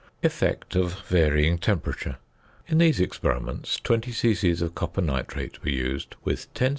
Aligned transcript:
~Effect 0.23 0.75
of 0.75 1.01
Varying 1.09 1.59
Temperature.~ 1.59 2.17
In 2.67 2.79
these 2.79 2.99
experiments 2.99 3.79
20 3.81 4.11
c.c. 4.11 4.49
of 4.53 4.73
copper 4.73 4.99
nitrate 4.99 5.61
were 5.63 5.69
used, 5.69 6.15
with 6.23 6.51
10 6.55 6.69
c.c. 6.69 6.69